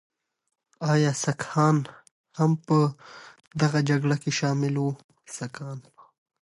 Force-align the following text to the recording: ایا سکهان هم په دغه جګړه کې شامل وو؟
ایا 0.93 1.11
سکهان 1.23 1.77
هم 2.39 2.51
په 2.65 2.77
دغه 3.61 3.79
جګړه 3.89 4.15
کې 4.21 4.31
شامل 4.39 4.73
وو؟ 4.79 4.91